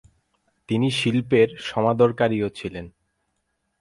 তিনি 0.69 0.87
শিল্পের 0.91 1.49
সমাদরকারীও 1.61 2.47
ছিলেন। 2.49 2.85